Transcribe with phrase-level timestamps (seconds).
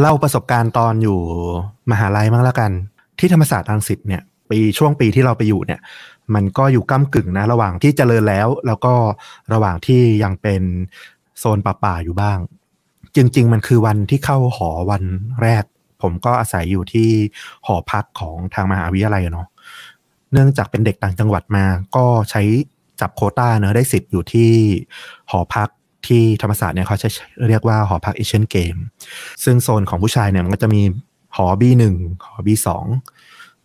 [0.00, 1.18] เล่าประสบการณ์ตอนอยู่
[1.90, 2.70] มหาลัยมั้งแล้วกัน
[3.18, 5.80] ที่ธรรมศาสตร์รังสิตเนี่ยปีช่วงปีที่เราไปอยู่เนี่ย
[6.34, 8.94] มันก็อยู่ก้ากึ่งนะ ระหว่างที่เจริญแล้ว แล้วก็
[9.52, 10.62] ระหว่างที่ยังเป็น
[11.38, 12.38] โซนป่าๆอยู่บ้าง
[13.16, 15.02] จริง ๆ มันคือวันที่เข้าหอวัน
[15.42, 15.64] แรก
[16.02, 17.10] ผมก็อาศัยอยู่ที่
[17.66, 19.46] หอพักของทางมหาวิทยาลัยเนาะ
[20.32, 21.64] เนื่องจากเป็นเด็กต่างจังหวัดมา
[21.96, 22.42] ก็ใช้
[23.00, 24.50] จับโคต้าเนอะได้สิทธิ์อยู่ที่
[25.30, 25.68] หอพัก
[26.06, 27.08] ที่ธรรมศาสตร์เนี่ยเขาจะ
[27.48, 28.76] เรียกว่าหอพักเอเชียนเกม
[29.44, 30.82] ซึ่งโซนของผู้ชายเนี่ยมันก็จะมี
[31.36, 31.82] หอ B1
[32.26, 32.68] หอ B2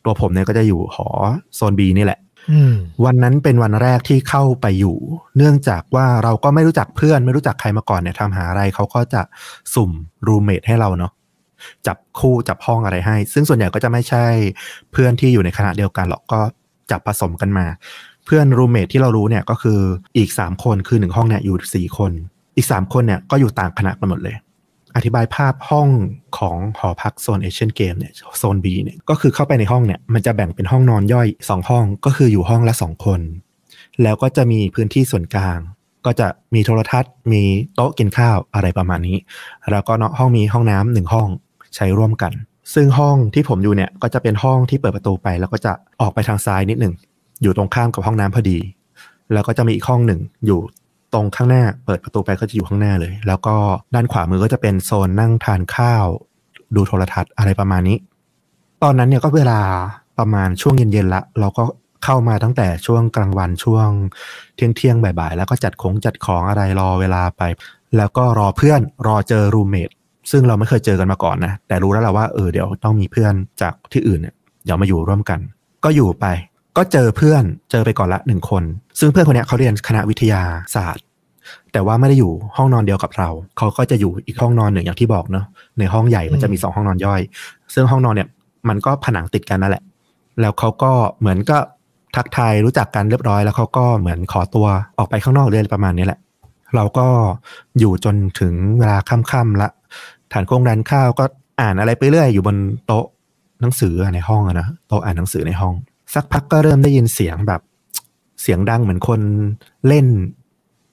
[0.03, 1.07] ตัวผมเนี่ยก็จะอยู่หอ
[1.55, 2.19] โซน B นี่แหละ
[2.51, 2.73] อืม
[3.05, 4.97] วันนั้นเป็นวันแรกที่เข้าไปอยู่
[5.37, 9.21] เนื่องจากว่าเราก็ไม่รู้จักเพื่อน ไม่รู้จักใครมาก่อนเนี่ยทำหาอะไรเขาก็จะ
[9.73, 9.91] สุ่ม
[10.27, 11.11] รูเมทให้เราเนาะ
[11.87, 14.25] จับคู่จับห้องอะไรให้ ซึ่งส่วนใหญ่ก็จะไม่ใช่
[14.91, 16.39] เพื่อนที่อยู่ในคณะเดียวกันหรอกก็
[16.91, 17.65] จับผสมกันมา
[18.25, 19.79] เพื่อนรูเมทที่เรารู้เนี่ยก็คือ
[20.17, 22.11] อีกสามคนคือหนึ่งห้องเนี่ยอยู่สี่คน
[22.55, 24.35] อีกสามคนเนี่ยก็อยู่ต่างคณะกันหมดเลย
[24.95, 25.89] อธิบายภาพห้อง
[26.37, 33.21] ของหอพักโซนเอเชียนเกมเนี่ยโซน B เนี่ยก็คือเข้าไปในห้องเนี่ยมันจะแบ่งเป็นห้องนอนย่อยสองห้องก็คืออยู่ห้องละสองคน
[34.03, 35.59] แล้วก็จะมีพื้นที่ส่วนกลาง
[36.05, 37.43] ก็จะมีโทรทัศน์ มี
[37.75, 39.17] โต๊ะกินข้าวอะไรประมาณนี้
[39.71, 41.27] แล้วก็เนาะห้องมีห้องน้ำหนึ่งห้อง
[41.75, 42.33] ใช้ร่วมกัน
[42.73, 45.71] ซึ่งห้องที่ผมอยู่เนี่ยก็จะเป็นห้องที่เปิดประตูไป แล้วก็จะ
[46.01, 46.93] ออกไปทางซ้ายนิดหนึ่ง
[47.41, 48.57] อยู่ตรงข้ามกับห้องน้ำพอดี
[49.33, 50.59] แล้วก็จะมีอีกห้องหนึ่งอยู่
[51.13, 53.55] ตรงข้างหน้า เปิดประตูไปก็จะอยู่ข้างหน้าเลย แล้วก็
[53.95, 56.05] ด้านขวามือก็จะเป็นโซนนั่งทานข้าว
[56.75, 57.97] ดูโทรทัศน์อะไรประมาณนี้
[58.83, 59.59] ตอนนั้นเนี่ยก็เวลา
[60.19, 61.63] ประมาณช่วงเย็นๆละ เราก็
[62.03, 63.87] เข้ามาตั้งแต่ช่วงกลางวันช่วง
[64.55, 67.41] เที่ยงเที่ยงๆบ่ายๆ แล้วก็จัดของจัดของอะไรรอเวลาไป
[67.97, 69.89] แล้วก็รอเพื่อนรอเจอรูเมท
[70.31, 74.35] ซึ่งเราไม่เคยเจอกันมาก่อนนะ แต่รู้แล้วแหละว่าเออเดี๋ยวต้องมีเพื่อนจากที่อื่นเนี่ย
[74.65, 75.39] เดี๋ยวมาอยู่ร่วมกัน
[75.83, 76.25] ก็อยู่ไป
[76.77, 78.63] ก็เจอเพื่อนเจอไปก่อนละหนึ่งคน
[78.99, 80.41] ซึ่งเพื่อนคนเนี้ยเขาเรียนคณะวิทยา
[80.75, 81.03] ศาสตร์
[81.71, 85.45] แต่ว่าไม่ได้อยู่ห้องนอนเดียวกับเรา เขาก็จะอยู่อีกห้องนอนหนึ่งอย่างที่บอกเนาะ
[85.79, 87.21] ในห้องใหญ่มันจะมีสองห้องนอนย่อย
[87.73, 88.29] ซึ่งห้องนอนเนี่ย
[88.69, 89.83] มันก็ผนังติดกันนั่นแหละ
[90.41, 91.57] แล้วเขาก็เหมือนก็
[92.15, 96.19] ทักทายรู้จักกันเรียบร้อย แล้วเขาก็เหมือนขอตัวออกไปข้างนอกเรื่อยประมาณนี้แหละ
[96.75, 97.07] เราก็
[97.79, 99.69] อยู่จนถึงเวลาค่ำๆละ
[100.31, 101.25] ทานโครงดานข้าวก็
[101.61, 103.05] อ่านอะไรไปเรื่อยอยู่บนโต๊ะ
[103.61, 105.73] หนังสือในห้องอะนะโต๊ะอ่านหนังสือในห้อง
[106.13, 107.61] สักพักก็เริ่มได้ยินเสียงแบบ
[108.41, 109.21] เสียงดังเหมือนคน
[109.87, 110.05] เล่น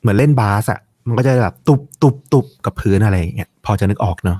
[0.00, 4.38] เหมือนเล่นบาสอะมันก็จะแบบตุบตุบตุบกับพื้นอะไรอย่างเงี้ยพอจะนึกออกเนาะ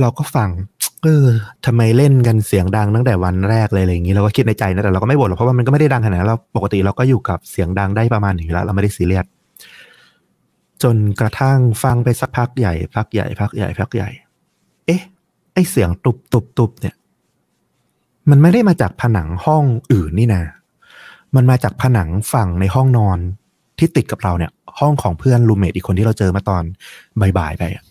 [0.00, 0.48] เราก็ฟัง
[1.02, 1.26] เออ
[1.66, 9.26] ทำไมเล่นกันเสียงดังตั้งแต่วันแรกเลยอะไรอย่างงี้เราก็คิดในใจนะแต่เราก็ไม่บ่นหรอกเพราะว่ามันก็ไม่ได้ดังขนาดนั้นเราปกติเราก็อยู่กับเสียงดังได้ประมาณนี้แล้ว เราไม่ได้ซีเรียส
[10.82, 14.08] จนกระทั่งฟังไปสักพักใหญ่ พักใหญ่ พักใหญ่พักใหญ่
[14.86, 15.02] เอ๊ะ
[15.54, 16.94] ไอเสียงตุบตุบตุบเนี่ย
[18.30, 20.42] มันไม่ได้มาจากผนังห้องอื่นนี่นะ
[21.36, 23.18] มันมาจากผนังฝั่งในห้องนอน
[23.78, 26.62] ที่ติดกับเราเนี่ย ห้องของเพื่อนรูเมทอีกคนที่เราเจอมาตอน
[27.38, 27.84] บ่ายๆไปอะ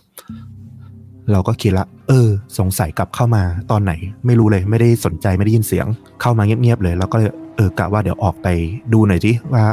[1.31, 3.93] เราก็คิดละ เออ สงสัยกลับเข้ามาตอนไหน
[4.25, 5.87] ไม่รู้เลยไม่ได้สนใจไม่ได้ยินเสียง
[6.21, 8.47] เข้ามาเงียบๆเลยแล้วก็เลยเออกะว่าเดี๋ยวออกไป
[8.93, 9.63] ดูหน่อยสิว่า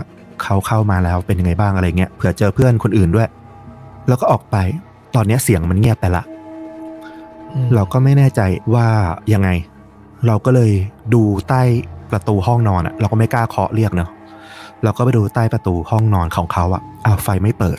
[0.43, 3.29] เขาเข้ามาแล้วเป็นยังไงบ้างอะไรเงี้ยเผื่อเจอเพื่อนคนอื่นด้วย
[4.09, 4.57] แล้วก็ออกไป
[5.15, 6.23] ตอนเนี้ยเสียงมันเงียบไปละ
[7.53, 8.41] อืมเราก็ไม่แน่ใจ
[8.75, 8.87] ว่า
[9.33, 9.49] ยังไง
[10.27, 10.73] เราก็เลย
[11.15, 11.63] ดูใต้
[12.13, 14.11] ประตูห้องนอนอะเราก็ไม่กล้าเคาะเรียกเนาะ
[14.83, 17.79] เราก็ไปดูใต้ประตูห้องนอนของเขาอะอ้าวไฟไม่เปิด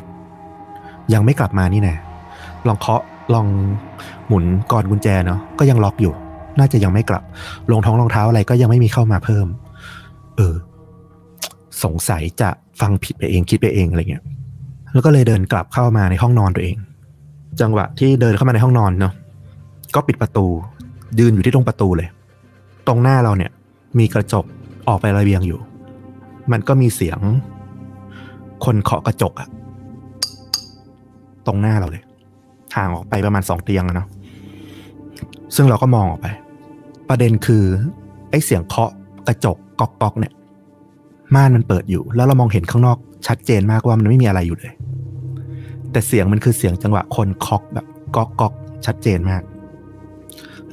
[1.14, 1.96] ยังไม่กลับมานี่แน่
[2.68, 3.02] ลองเคาะ
[3.34, 3.48] ลอง
[4.28, 6.14] หมุนกรกุญแจเนาะก็ยังล็อกอยู่
[6.60, 7.24] น่าจะยังไม่กลับ
[7.72, 9.48] รองท้องรองเท้าอะไรก็ยังไม่มีเข้ามาเพิ่ม
[10.38, 10.56] เออ
[11.84, 12.50] สงสัยจะ
[12.82, 14.24] ฟังผิดไปเองคิดไปเองอะไรเงี้ย
[14.94, 16.76] แล้วก็เลยเดินกลับเข้ามาในห้องนอนตัวเอง
[17.62, 19.14] จังหวะที่เดินเข้ามาในห้องนอนเนาะ
[19.96, 20.46] ก็ปิดประตู
[21.20, 22.08] ยืนอยู่ที่ตรงประตูเลย
[22.88, 23.52] ตรงหน้าเราเนี่ย
[24.00, 24.46] มีกระจก
[24.88, 25.60] ออกไประเบียงอยู่
[26.52, 27.20] มันก็มีเสียง
[28.66, 29.50] คนเคาะกระจกอะ
[31.48, 32.04] ตรงหน้าเราเลย
[32.76, 34.08] ห่างออกไปประมาณสองเตียงอะเนาะ
[35.56, 36.28] ซึ่งเราก็มองออกไป
[37.10, 37.64] ประเด็นคือ
[38.30, 38.92] ไอ้เสียงเคาะ
[39.28, 40.34] กระจกก๊อกก๊อกเนี่ย
[41.36, 44.74] ม่านมันเปิดอยู่ แล้วเรามองเห็นข้างนอกชัดเจนมากว่ามันไม่มีอะไรอยู่เลย
[45.92, 48.54] แต่เสียงมันคือเสียงจังหวะคนเคาะแบบก๊อกก๊อก
[48.86, 49.42] ชัดเจนมาก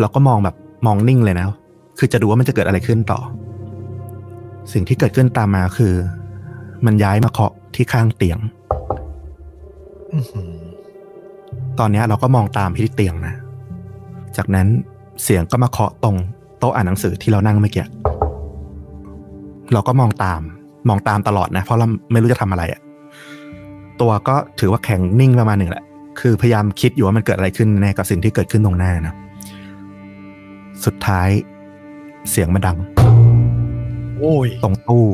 [0.00, 0.56] เราก็มองแบบ
[0.87, 1.46] มองนิ่งเลยนะ
[1.99, 3.21] คือจะดูว่ามันจะเกิดอะไรขึ้นต่อ
[4.73, 5.95] สิ่งที่เกิดขึ้นตามมาคือ
[6.87, 8.39] มันย้ายมาเคาะที่ข้างเตียง
[10.12, 10.53] อื้อหือ
[11.79, 13.35] ตอนเนี้ยเราก็มองตามไปที่เตียงนะ
[14.37, 14.67] จากนั้น
[15.23, 16.17] เสียงก็มาเคาะตรง
[16.59, 17.87] โต๊ะอ่านหนังสือที่เรานั่งเมื่อกี้
[19.73, 20.41] เราก็มองตาม
[20.89, 22.81] มองตามตลอดนะ เพราะเราไม่รู้จะทำอะไรอะ
[24.00, 25.85] ตัวก็ถือว่าแข็งนิ่งประมาณหนึ่งแหละ
[26.21, 29.15] คือพยายามคิดอยู่ว่ามันเกิดอะไรขึ้นแน่กับสิ่งที่เกิดขึ้นตรงหน้านะ
[30.85, 31.29] สุดท้าย
[32.30, 32.78] เสียงมันดัง
[34.19, 35.06] โอ้ย ตรงตู้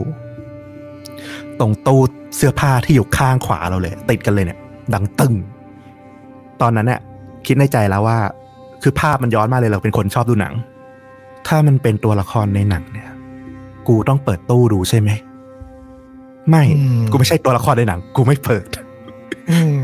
[1.61, 2.01] ตรงตู้
[2.37, 4.59] เสื้อผ้าที่อยู่ข้างขวาเราเลย ติดกันเลยเนี่ย
[4.95, 5.35] ดังตึง
[6.61, 7.01] ตอนนั้นเนี่ย
[7.47, 8.19] คิดในใจแล้วว่า
[8.83, 10.55] คือภาพมันย้อนมาเลยเราเป็นคนชอบดูหนัง
[11.47, 13.09] ถ้ามันเป็นตัวละครในหนังเนี่ย
[13.89, 15.11] กูต้องเปิดตู้ดูใช่ไหม
[16.49, 18.67] ไม่อืมกูไม่ใช่ตัวละครในหนัง กูไม่เปิด
[19.51, 19.83] อืม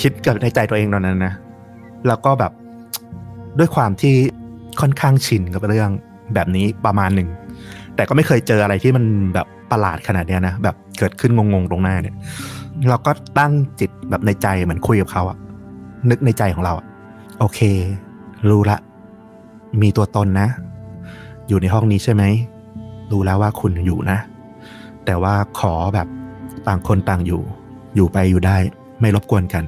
[0.00, 1.34] คิดกับในใจตัวเองตอนนั้นนะ
[2.06, 2.52] แล้วก็แบบ
[3.58, 4.14] ด้วยความที่
[4.80, 5.90] ค่อนข้างชินกับเรื่อง
[6.34, 7.28] แบบนี้ประมาณหนึ่ง
[7.94, 9.04] แต่ก็ไม่เคยเจออะไรที่มัน
[9.34, 12.14] แบบประหลาดขนาดเนี้ยนะแบบเกิดขึ้นงงๆตรงหน้าเนี่ย
[12.88, 15.36] เราก็ตั้งจิตแบบในใจเหมือนคุยกับเขาอะ
[16.10, 16.86] นึกในใจของเราอะ
[17.38, 17.60] โอเค
[18.50, 18.78] รู้ละ
[19.82, 20.48] มีตัวตนนะ
[21.48, 22.22] อยู่ในห้องนี้ใช่ไหม
[23.12, 24.18] รู้แล้วว่าคุณอยู่นะ
[25.04, 26.08] แต่ว่าขอแบบ
[26.66, 27.42] ต่างคนต่างอยู่
[27.94, 28.56] อยู่ไปอยู่ได้
[29.00, 29.64] ไม่รบกวนกัน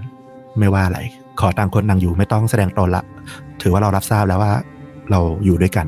[0.58, 1.00] ไม่ว่าอะไร
[1.40, 3.04] ขอต่างคนต่างอยู่ไม่ต้องแสดงตนละ
[3.62, 4.52] ถือว่าเรารับทราบแล้วว่า
[5.10, 5.86] เราอยู่ด้วยกัน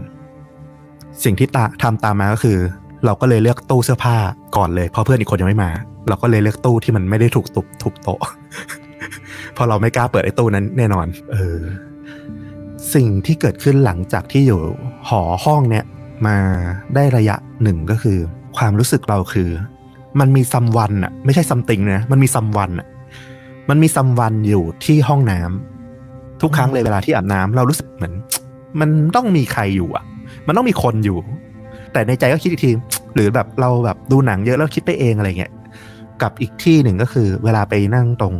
[1.25, 2.59] สิ่งที่ตาทำตามมาก็คือ
[3.05, 4.17] เราก็เลยเลือกตู้เสื้อผ้า
[4.57, 5.71] ก่อนเลยเพราะเพื่อนอีกคนยังไม่มา
[6.09, 8.21] เราก็เลยเลือกตู้ที่มันไม่ได้ถูกตุบถูกโตะ
[9.55, 11.59] เพราะเราไม่กล้าเปิดไอ้ตู้นั้นแน่นอน เออ
[12.95, 14.61] สิ่งที่เกิดขึ้นหลังจากที่อยู่
[15.09, 15.85] หอห้องเนี่ย
[16.27, 16.37] มา
[16.95, 18.19] ได้ระยะหนึ่งก็คือ
[18.57, 19.51] ความรู้สึกเราคือ
[20.21, 22.87] มันมีซัมวันอะไม่ใช่ซัมติงนะมันมีซัมวันอะ
[23.69, 28.15] มันมีซัมวันอยู่ที่ห้องน้ำทุกครั้งเลยเวลาที่อาบน้ำเรารู้สึกเหมือน
[28.81, 30.05] มันต้องมีใครอยู่อะ
[30.47, 31.19] มันต้องมีคนอยู่
[31.93, 32.73] แต่ในใจก็คิดอีกที
[33.15, 35.53] หรือแบบเราแบบดูหนังเยอะแล้วคิดไปเองอะไรเงี้ย
[36.23, 38.35] กับอีกที่หนึ่งก็คือ เวลาไปนั่งตรง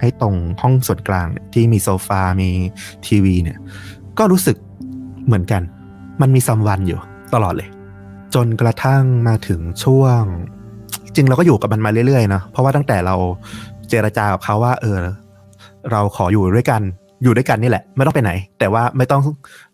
[0.00, 2.50] ไอ้ตรงห้องส่วนกลางที่มีโซฟา มี
[3.06, 3.58] ทีวีเนี่ย
[4.18, 4.56] ก็รู้สึก
[5.26, 5.62] เหมือนกัน
[6.20, 7.00] มันมีซัมวันอยู่
[7.34, 7.68] ตลอดเลย
[8.34, 10.22] จนกระทั่งมาถึงช่วง
[11.14, 13.16] จริงเราก็อยู่กับมันมาเรื่อยๆเนาะเพราะว่าตั้งแต่เรา
[13.88, 14.98] เจรจากับเขาว่า เออ
[15.90, 16.82] เราขออยู่ด้วยกัน
[17.22, 19.20] อยู่ด้วยกันนี่แหละ ไม่ต้องไปไหน แต่ว่าไม่ต้อง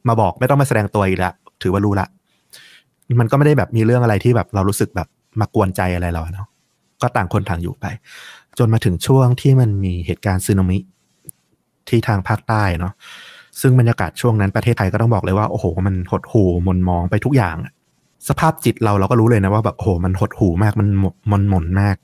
[0.08, 2.06] มาบอกไม่ต้องมาแสดงตัวอีกล้วถือว่ารู้ละ
[3.20, 5.08] มันก็ไม่ได้แบบมีเรื่องอะไรที่แบบเรารู้สึกแบบ
[5.40, 6.48] มากวนใจอะไรเราเนาะ
[7.02, 7.87] ก็ต่างคนต่างอยู่ไป
[8.58, 10.78] จนมาถึงช่วงที่มันมีเหตุการณ์สึนามิ
[11.88, 12.93] ที่ทางภาคใต้เนาะ
[13.60, 17.56] ซึ่งบรรยากาศช่วงนั้นประเทศไทยก็ต้องบอกเลยว่าโอ้โห มันหดหู่มนมองไปทุกอย่าง
[18.28, 20.88] สภาพจิตเราเราก็รู้เลยนะว่าแบบโอ้โหมันหดหู่มากมัน
[21.32, 21.96] มันหมนมาก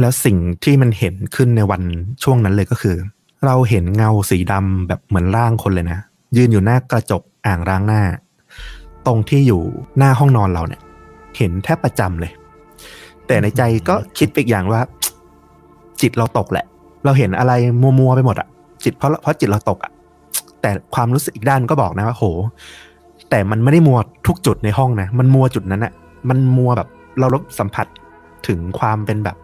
[0.00, 1.82] แล้วสิ่งที่มันเห็นขึ้นในวัน
[2.24, 2.96] ช่วงนั้นเลยก็คือ
[3.44, 5.98] เราเห็นเงาสีดำแบบเหมือนร่างคนเลยนะ
[6.36, 8.02] ยืนอยู่หน้ากระจกอ่างล้างหน้า
[9.06, 9.62] ตรงที่อยู่
[9.98, 10.80] หน้าห้องนอนเราเนี่ย
[11.36, 12.32] เห็นแทบประจำเลย
[13.26, 14.80] แต่ในใจก็คิดไปอีกอย่างว่า
[16.00, 16.66] จิตเราตกแหละ
[17.04, 17.52] เราเห็นอะไร
[17.98, 18.48] มัวๆไปหมดอะ
[18.84, 19.92] จิตเพราะเพราะจิตเราตกอะ
[20.60, 22.24] แต่ความรู้สึกอีกด้านก็บอกนะว่าโห
[23.30, 25.92] แต่มันไม่ได้มัวทุกจุดในห้องนะ มันมัวจุดนั้นอะ
[26.28, 27.86] มันมัวแบบเราลบสัมผัส
[28.48, 29.36] ถึงความเป็นแบบ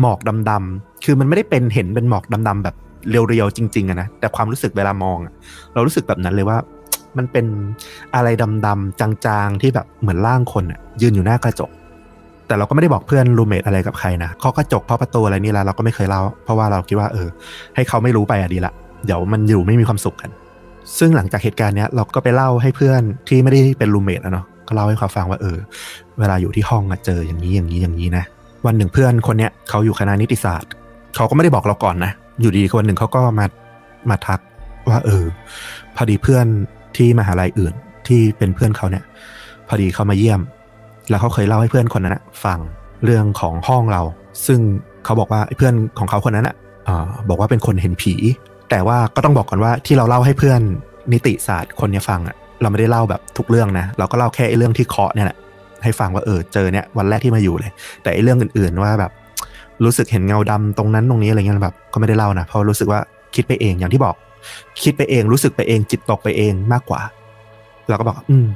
[0.00, 0.18] หมอก
[0.50, 2.76] ดำๆคือมันไม่ได้เป็นเห็นเป็นหมอกดำๆแบบ
[3.08, 5.32] เรียวๆจริงๆอะนะแต่ความรู้สึกเวลามองอะ
[5.74, 6.58] เรารู้สึกแบบนั้นเลยว่า
[7.16, 7.46] มันเป็น
[8.14, 8.28] อะไร
[8.66, 11.70] ดำๆจางๆที่แบบเหมือนร่างคนอะยืนอยู่หน้ากระจก
[12.46, 17.28] แต่เราก็ไม่ได้บอกเพื่อนรูเมทอะไรกับใครนะเคากระจกเคาะประตูอะไรนี่แล้วเราก็ไม่เคยเล่าเพราะว่าเราคิดว่าเออ
[17.74, 18.72] ให้เขาไม่รู้ไปอะดีละ
[19.04, 20.30] เดี๋ยวมันอยู่ไม่มีความสุขกัน
[20.98, 25.58] ซึ่งหลังจากเหตุการณ์เนี้ยเราก็ไปเล่าให้เพื่อนที่ไม่ได้เป็นรูเมทอะเนาะก็เล่าให้เขาฟังว่าเออ
[26.18, 28.24] เวลาอยู่ที่ห้องอะเจออย่างนี้อย่างนี้อย่างนี้นะ
[28.66, 30.70] วันหนึ่งเพื่อนคนเนี้ยเขาอยู่คณะนิติศาสตร์
[31.16, 32.12] เขาก็ไม่ได้บอกเราก่อนนะ
[32.42, 33.46] อยู่ดีคนหนึ่งเขาก็มา
[34.10, 34.40] มาทัก
[34.88, 35.24] ว่า เออ
[35.96, 36.46] พอดีเพื่อน
[36.96, 37.74] ที่มหาลัยอื่น
[38.06, 39.04] ที่เป็นเพื่อนเขาเนี่ย
[39.68, 40.40] พอดีเขามาเยี่ยม
[41.10, 42.58] แล้วเขาเคยเล่าให้เพื่อนคนนั้นนะฟัง
[43.04, 44.02] เรื่องของห้องเรา
[44.46, 44.60] ซึ่ง
[45.04, 46.56] เขาบอกว่าเพื่อนของเขาคนนั้นอะ
[47.28, 48.14] บอกว่าเป็นคนเห็นผี
[48.70, 50.60] แต่ว่าก็ต้องบอกก่อนว่าที่เราเล่าให้เพื่อน
[51.12, 55.38] นิติศาสตร์คนนี้ฟังอะเราไม่ได้เล่าแบบทุกเรื่องนะเราก็เล่าแค่ไอ้เรื่องที่เคาะเนี่ยแหละ
[55.82, 59.12] ให้ฟังว่าเออเจอเนี่ยวันแรกที่มาอยู่เลย แต่ไอ้เรื่องอื่นๆว่าแบบ
[59.84, 63.00] รู้สึกเห็นเงาดำตรงนั้นตรงนี้อะไรเงี้ยแบบก็ไม่ได้เล่านะเพราะรู้สึกว่า
[63.34, 64.14] คิดไปเองอย่างที่บอก
[64.82, 67.00] คิดไปเองรู้สึกไปเองจิตตกไปเองมากกว่า
[67.88, 68.46] เราก็บอก อืม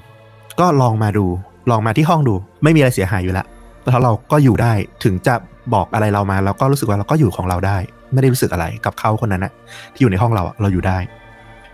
[0.60, 1.26] ก็ลองมาดู
[1.70, 3.46] ลองมาที่ห้องดู ไม่มีอะไรเสียหายอยู่แล้ว
[3.82, 4.72] แล้วเราก็อยู่ได้
[5.04, 5.34] ถึงจะ
[5.74, 7.76] บอกอะไรเรามาเราก็รู้สึกว่าเราก็อยู่ของเราได้
[8.12, 9.52] ไม่ได้รู้สึกอะไรกับเขาคนนั้นนะ
[9.92, 10.98] ที่อยู่ในห้องเราอะเราอยู่ได้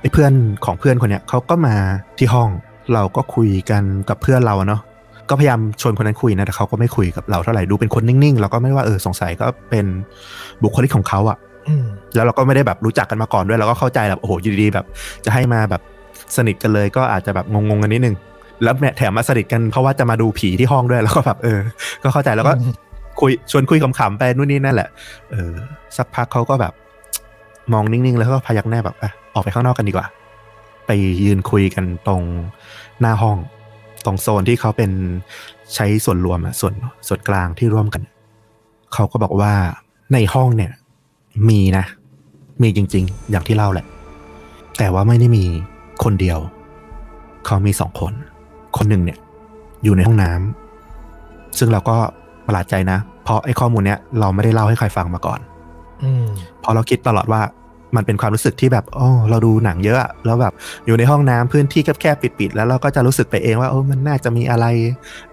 [0.00, 0.32] ไอ้เพื่อน
[0.64, 1.74] ของเพื่อนคนเนี้ยเขาก็มา
[2.18, 2.48] ที่ห้อง
[2.92, 4.80] เราก็คุยกันกับเพื่อนเราเนาะ
[5.30, 9.86] ก็พยายามชวนคนนั้นคุยนะแต่เขาก็ไม่คุยกับเราเท่าไหร่ดูเป็นคนนิ่งๆเราก็ไม่ว่าเออสงสัยก็เป็น
[10.62, 11.38] บุคลิกของเขาอะ
[11.68, 14.86] อืมแล้วเราก็ไม่ได้แบบรู้จักกันมาก่อนด้วยเราก็เข้าใจแบบโอ้โหอยู่ดีๆแบบ
[15.24, 15.82] จะให้มาแบบ
[16.36, 18.16] สนิทกันเลยก็อาจจะแบบงงๆกันนิดนึง
[18.62, 21.58] แล้วแถมมาสนิทกันเพราะว่าจะมาดูผีที่ห้องด้วยแล้วก็แบบเออ
[22.02, 22.52] ก็เข้าใจแล้วก็
[23.20, 24.88] คุยชวนคุยขำๆไปนู่นนี่นั่นแหละ
[25.30, 25.52] เออ
[25.96, 26.72] สักพักเขาก็แบบ
[27.72, 30.06] มองนิ่งๆ แล้วก็พยักหน้าแบบอะออกไปข้างนอกกันดีกว่า
[30.86, 30.90] ไป
[31.24, 32.22] ยืนคุยกันตรง
[33.00, 33.36] หน้าห้อง
[34.04, 34.90] ตรงโซนที่เขาเป็น
[35.74, 36.74] ใช้ส่วนรวมอะส่วน
[37.08, 38.02] ส่วนกลางที่ร่วมกัน
[38.94, 39.52] เขาก็บอกว่า
[40.12, 40.72] ในห้องเนี่ย
[41.48, 41.84] มีนะ
[42.62, 43.86] มีจริง ๆ อย่างที่เล่าแหละ
[44.78, 45.44] แต่ว่าไม่ได้มี
[46.04, 46.38] คนเดียว
[47.46, 48.12] เขามีสองคน
[48.76, 49.18] คนหนึ่งเนี่ย
[49.84, 51.96] อยู่ในห้องน้ำซึ่งเราก็
[52.46, 55.40] ประหลาดใจนะ เพราะไอ้ข้อมูลเนี้ยเราไม่ได้เล่าให้ใครฟังมาก่อน
[56.02, 56.26] อืม
[56.60, 57.40] เพราะเราคิดตลอดว่า
[57.96, 60.52] มันเป็นความรู้สึกที่แบบอ๋อเราดูหนังเยอะอะแล้วแบบ
[60.86, 64.66] อยู่ในห้องน้ำพื้นที่แคบๆปิดๆแล้วเราก็จะรู้สึกไปเองว่าโอ้มันน่าจะมีอะไร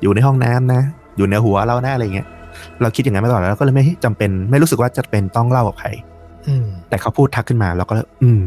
[0.01, 0.81] อยู่ในห้องน้ำนะ
[1.17, 2.27] อยู่ในหัวเราแน่อะไรเงี้ย
[2.81, 5.89] เราคิดอย่างนั้นมาก่อนแล้วก็เลยไม่จำเป็น ไม่รู้สึกว่าจะเป็นต้องเล่ากับใคร
[6.47, 8.43] อืมแต่เขาพูดทักขึ้นมาแล้วก็เลยอืม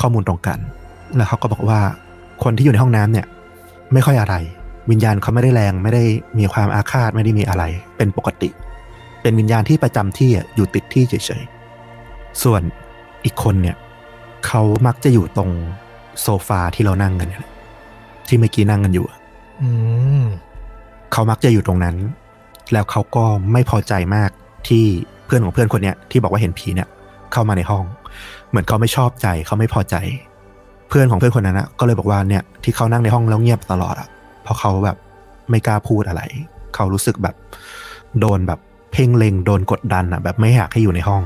[0.00, 0.58] ข้อมูลตรงกัน
[1.16, 1.80] แล้วเขาก็บอกว่า
[2.44, 3.26] คนที่อยู่ในห้องน้ำเนี่ย
[3.92, 4.34] ไม่ค่อยอะไร
[4.90, 6.04] วิญญาณเขาไม่ได้แรง ไม่ได้
[6.38, 7.64] มีความอาฆาตไม่ได้มีอะไร
[7.96, 8.48] เป็นปกติ
[9.22, 12.62] เป็นวิญญาณที่ประจำที่อะอยู่ติดที่เฉยๆส่วน
[13.24, 13.76] อีกคนเนี่ย
[14.46, 15.50] เขามักจะอยู่ตรง
[16.22, 17.52] โซฟาที่เรานั่งกันเนี่ยแหละ
[18.28, 19.18] ที่เมื่อกี้นั่งกันอยู่อะ
[19.62, 19.70] อื
[20.20, 20.24] ม
[21.12, 21.96] เขามักจะอยู่ตรงนั้น
[22.72, 24.30] แล้วเขาก็ไม่พอใจมาก
[24.68, 24.84] ที่
[25.26, 26.88] เพื่อนของเพื่อนคนเนี้ยที่บอกว่าเห็นผีเนี่ย
[27.32, 27.84] เข้ามาในห้อง
[28.50, 29.96] เหมือนเขาไม่ชอบใจเขาไม่พอใจ
[30.88, 34.08] เพื่อนของเพื่อนคนนั้นนะก็เลยบอกว่าเนี่ยที่เขานั่งในห้องแล้วเงียบตลอดอะ
[34.42, 34.96] เพราะเขาแบบ
[35.50, 36.22] ไม่กล้าพูดอะไร
[36.74, 37.34] เขารู้สึกแบบ
[38.20, 38.60] โดนแบบ
[38.92, 41.22] เพ่งเล็งโดนกดดันอะแบบไม่อยากให้อยู่ในห้อง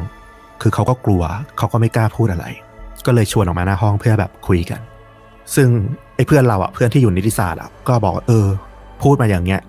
[0.66, 1.22] คือเขาก็กลัว
[1.58, 2.46] เขาก็ไม่กล้าพูดอะไร
[3.06, 4.80] ก็เลยชวนออกมาหน้าห้องเพื่อแบบคุยกัน
[5.54, 5.68] ซึ่ง
[6.16, 8.46] ไอ้เพื่อนเราอะเพื่อนที่อยู่นิติศาสตร์อะก็บอกว่าเออ
[9.02, 9.60] พูดมาอย่างเงี้ย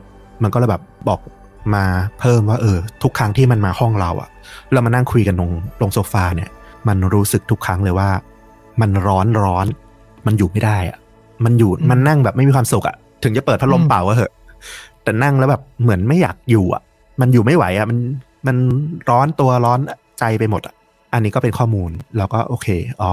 [0.44, 1.20] มันก็เลยแบบบอก
[1.76, 1.86] มา
[2.20, 4.30] เพิ่มว่า เออ ทุกครั้งที่มันมาห้องเราอะ
[4.74, 6.50] เรามานั่งคุยกันตรงตรงโซฟาเนี่ย
[6.88, 8.10] มันรู้สึกทุกครั้งเลยว่า
[8.82, 9.66] มันร้อนร้อน
[10.26, 10.98] มันอยู่ไม่ได้อะ
[11.46, 14.34] มันอยู่อืมมันนั่งแบบไม่มีความสุขอะถึงจะเปิดพัดลมอืมเป่าก็เหอะ
[15.04, 16.82] แต่นั่งแล้วแบบเหมือนไม่อยากอยู่อะ
[17.22, 17.98] มันอยู่ไม่ไหวอะมัน
[18.48, 18.58] มัน
[19.10, 19.80] ร้อนตัวร้อน
[20.20, 20.76] ใจไปหมดอะ
[21.16, 22.68] อันนี้ก็เป็นข้อมูลแล้วก็โอเค
[23.02, 23.12] อ๋อ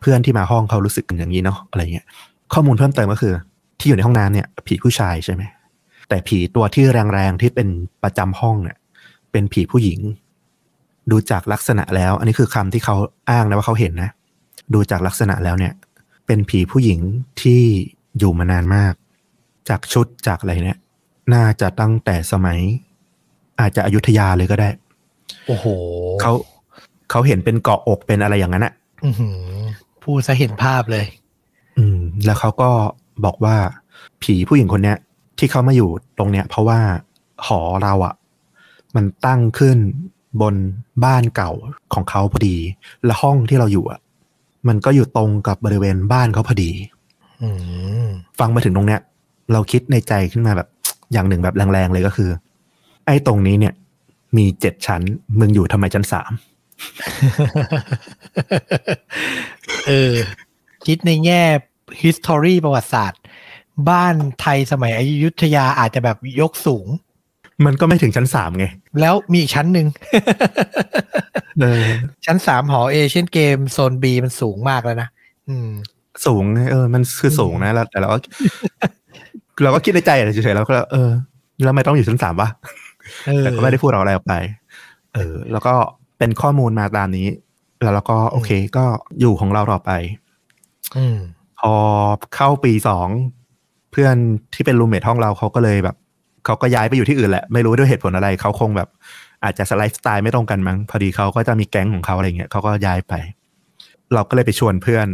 [0.00, 2.06] เพื่อนที่มาห้องเขารู้สึกอย่างนี้เนาะอะไรเงี้ย
[2.54, 3.34] ข้อมูลเพิ่มเติมก็คือ
[3.80, 5.42] ที่อยู่ในห้องน้ำเนี่ย ผีผู้ชายใช่ไหม
[6.08, 7.68] แต่ผีตัวที่แรงๆที่เป็น
[8.02, 8.76] ประจำห้องเนี่ย
[9.32, 9.98] เป็นผีผู้หญิง
[11.10, 12.96] ดูจากลักษณะแล้ว อันนี้คือคำที่เขา
[13.30, 14.10] อ้างนะว่าเขาเห็นนะ
[14.74, 15.72] ดูจากลักษณะแล้วเนี่ย
[16.26, 17.00] เป็นผีผู้หญิง
[17.42, 17.62] ที่
[18.18, 18.94] อยู่มานานมาก
[19.68, 20.78] จากชุดจากอะไรเนี่ย
[21.34, 22.58] น่าจะตั้งแต่สมัย
[23.60, 24.68] อาจจะอยุธยาเลยก็ได้
[25.46, 25.66] โอ้โห
[26.22, 26.32] เขา
[27.10, 28.72] เขาเห็นเป็นเกาะอกเป็นอะไรอย่างนั้นอะ
[29.04, 29.38] อื้อหือ
[30.02, 31.06] พูดซะเห็นภาพเลย
[31.78, 32.70] อืม แล้วเขาก็
[33.24, 33.56] บอกว่า
[34.22, 34.96] ผีผู้หญิงคนเนี้ย
[35.38, 36.78] ที่เขามาอยู่ตรงเนี้ย เพราะว่า
[37.46, 38.14] หอเราอะ
[38.96, 39.78] มันตั้งขึ้น
[40.40, 40.54] บน
[41.04, 41.50] บ้านเก่า
[41.94, 42.56] ของเขาพอดี
[43.04, 44.00] และห้องที่เราอยู่อะ
[44.68, 46.70] มันก็อยู่ตรงกับบริเวณบ้านเขาพอดี
[47.42, 47.48] อื
[48.04, 48.06] ม
[48.38, 49.00] ฟังมาถึงตรงเนี้ย
[49.52, 50.68] เราคิดในใจขึ้นมาแบบ
[51.12, 52.30] อย่างหนึ่งแบบแรงๆเลยก็คือ
[53.06, 53.74] ไอ้ตรงนี้เนี่ย
[54.36, 55.02] มีเจ็ดชั้น
[55.38, 56.32] มึงอยู่ทำไมชั้นสาม
[59.88, 60.14] เออ
[60.86, 61.42] คิดในแง่
[62.02, 63.20] history ประวัติศาสตร์
[63.88, 66.86] บ้านไทยสมัยอยุธยาอาจจะแบบยกสูง
[67.66, 68.66] มันก็ไม่ถึงชั้นสามไง
[69.00, 69.86] แล้วมีอีกชั้นหนึ่ง
[71.60, 71.84] เออ
[72.26, 75.08] ชั้นสามหอเอเชียนเกมโซนบีมันสูงมากแล้วนะ
[75.48, 75.70] อืม
[76.26, 78.18] สูงไงเออ มันคือสูงนะแล้วแต่เราก็
[79.62, 81.10] เราก็คิดในใจอะเฉยๆแล้วก็เออ
[81.56, 82.48] แล้วทำไม่ต้องอยู่ชั้นสามวะ
[83.26, 84.34] เออแต่ก็ไม่ได้พูดอะไรออกไป
[85.14, 85.74] เออ แล้วก็
[86.18, 87.28] เป็นข้อมูลมาตามนี้
[87.82, 88.84] แล้วเราก็โอเคก็
[89.20, 89.90] อยู่ของเราต่อไป
[90.96, 91.16] อืม
[91.60, 91.74] พอ
[92.34, 93.08] เข้าปีสอง
[93.92, 94.16] เพื่อน
[94.54, 95.96] ที่เป็นรูมเมทห้องเราเขาก็เลยแบบ
[96.44, 98.88] เขาก็ย้ายไปอยู่ที่อื่นแหละ ไม่รู้ด้วยเหตุผลอะไรเขาคงแบบ
[99.44, 103.14] อาจจะสไลฟ์สไตล์ไม่ตรงกันมั้งพอดีเขาก็จะมีแก๊งของเขาอะไรเงี้ยเขาก็ย้ายไป
[104.14, 105.06] เราก็เลยไปชวนเพื่อน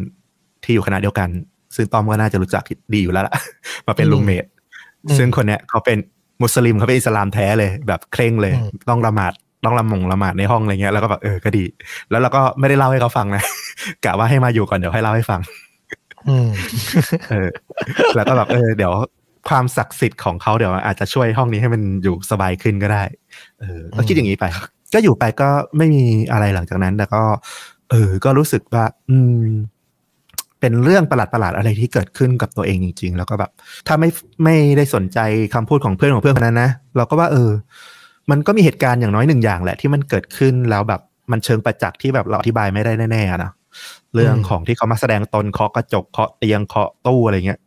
[0.64, 1.28] ที่อยู่คณะเดียวกัน
[1.76, 2.62] ซึ่งต้อมก็น่าจะรู้จัก
[2.94, 3.34] ดีอยู่แล้วล่ะ
[3.86, 4.44] มาเป็นอืมรูมเมท
[5.04, 5.98] อืมซึ่งคนเนี้ยเขาเป็น
[6.42, 9.32] มุสลิมเขาเป็นอิสลามแท้เลย แบบเคร่งเลยอืมต้องละหมาด
[9.64, 11.64] ต้องละหมงละหมาดในห้องอะไรเงี้ยแล้วก็แบบเออก็ดี
[12.10, 13.42] แล้วเราก็ไม่ได้เล่าให้เขาฟังนะ
[14.04, 15.40] กะว่าให้มาอยู่ก่อนเดี๋ยวให้เล่าให้ฟัง
[16.28, 16.50] อืม
[17.30, 17.48] เออ
[18.16, 18.92] แล้วก็แบบเออเดี๋ยว
[19.48, 23.02] ความศักดิ์สิทธิ์ของเขาเดี๋ยวอาจจะช่วยห้องนี้ให้มันอยู่สบายขึ้นก็ได้
[23.60, 24.44] เออก็คิดอย่างนี้ไป
[24.94, 27.22] ก็อยู่ไปก็ไม่มีอะไรหลังจากนั้นแต่ก็
[27.90, 29.46] เออ ก็รู้สึกว่า อืม
[30.60, 33.50] เป็นเรื่องประหลาดประหลาดๆอะไรที่เกิดขึ้นกับตัวเองจริง ๆ แล้วก็แบบ
[33.86, 34.08] ถ้าไม่
[34.44, 35.18] ไม่ได้สนใจ
[35.54, 37.50] คำพูดของเพื่อนของเพื่อนคนนั้นนะเราก็ว่า เออ
[38.30, 41.00] มันก็มีเหตุการณ์อย่างน้อยหนึ่งอย่างแหละที่มันเกิดขึ้นแล้วแบบ
[41.32, 43.50] มันเชิงประจักษ์ที่แบบเราอธิบายไม่ได้แน่ๆอะนะ
[44.14, 47.60] เรื่องของที่เขามาแสดงตนเคาะกระจกเคาะเตียงเคาะตู้อะไรเงี้ย